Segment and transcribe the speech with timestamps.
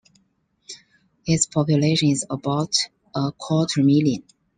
[1.27, 2.73] Its population is about
[3.13, 4.23] a quarter million.